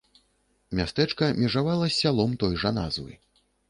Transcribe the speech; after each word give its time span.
Мястэчка 0.79 1.31
межавала 1.43 1.85
з 1.93 1.97
сялом 2.01 2.37
той 2.45 2.53
жа 2.67 2.77
назвы. 2.83 3.11